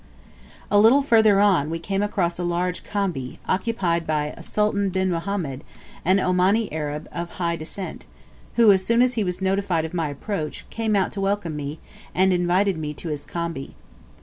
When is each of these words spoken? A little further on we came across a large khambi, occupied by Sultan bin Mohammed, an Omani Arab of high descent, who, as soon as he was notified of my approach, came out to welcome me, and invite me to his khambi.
A 0.71 0.79
little 0.79 1.03
further 1.03 1.39
on 1.39 1.69
we 1.69 1.77
came 1.77 2.01
across 2.01 2.39
a 2.39 2.43
large 2.43 2.83
khambi, 2.83 3.37
occupied 3.47 4.07
by 4.07 4.33
Sultan 4.41 4.89
bin 4.89 5.11
Mohammed, 5.11 5.63
an 6.03 6.17
Omani 6.17 6.69
Arab 6.73 7.07
of 7.11 7.29
high 7.33 7.55
descent, 7.55 8.07
who, 8.55 8.71
as 8.71 8.83
soon 8.83 9.03
as 9.03 9.13
he 9.13 9.23
was 9.23 9.43
notified 9.43 9.85
of 9.85 9.93
my 9.93 10.09
approach, 10.09 10.67
came 10.71 10.95
out 10.95 11.11
to 11.11 11.21
welcome 11.21 11.55
me, 11.55 11.77
and 12.15 12.33
invite 12.33 12.75
me 12.77 12.95
to 12.95 13.09
his 13.09 13.27
khambi. 13.27 13.75